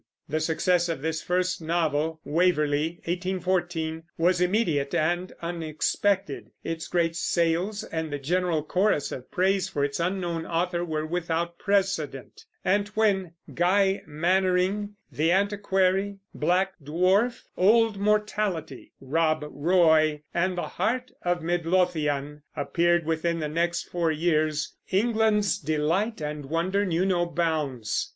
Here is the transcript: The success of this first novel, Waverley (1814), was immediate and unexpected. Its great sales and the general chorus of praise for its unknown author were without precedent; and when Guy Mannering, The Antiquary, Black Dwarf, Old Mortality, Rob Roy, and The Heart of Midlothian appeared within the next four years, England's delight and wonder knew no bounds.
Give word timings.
The 0.27 0.39
success 0.39 0.89
of 0.89 1.03
this 1.03 1.21
first 1.21 1.61
novel, 1.61 2.19
Waverley 2.25 3.01
(1814), 3.05 4.01
was 4.17 4.41
immediate 4.41 4.95
and 4.95 5.31
unexpected. 5.43 6.49
Its 6.63 6.87
great 6.87 7.15
sales 7.15 7.83
and 7.83 8.11
the 8.11 8.17
general 8.17 8.63
chorus 8.63 9.11
of 9.11 9.29
praise 9.29 9.69
for 9.69 9.85
its 9.85 9.99
unknown 9.99 10.47
author 10.47 10.83
were 10.83 11.05
without 11.05 11.59
precedent; 11.59 12.45
and 12.65 12.87
when 12.95 13.33
Guy 13.53 14.01
Mannering, 14.07 14.95
The 15.11 15.31
Antiquary, 15.31 16.17
Black 16.33 16.79
Dwarf, 16.83 17.43
Old 17.55 17.99
Mortality, 17.99 18.93
Rob 18.99 19.45
Roy, 19.51 20.23
and 20.33 20.57
The 20.57 20.63
Heart 20.79 21.11
of 21.21 21.43
Midlothian 21.43 22.41
appeared 22.55 23.05
within 23.05 23.37
the 23.37 23.47
next 23.47 23.83
four 23.83 24.11
years, 24.11 24.73
England's 24.89 25.59
delight 25.59 26.21
and 26.21 26.45
wonder 26.45 26.87
knew 26.87 27.05
no 27.05 27.27
bounds. 27.27 28.09